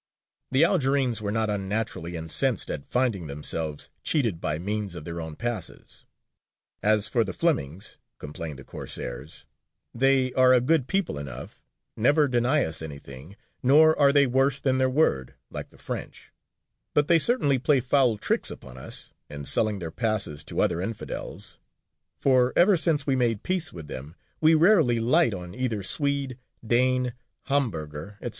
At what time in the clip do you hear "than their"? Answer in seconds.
14.59-14.89